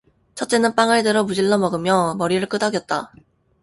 [0.33, 3.13] 첫째는 빵을 들어 무질러 먹으며 머리를 끄덕이었다.